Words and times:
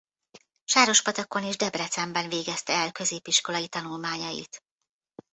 Sárospatakon 0.63 1.43
és 1.43 1.57
Debrecenben 1.57 2.29
végezte 2.29 2.73
el 2.73 2.91
középiskolai 2.91 3.67
tanulmányait. 3.67 4.63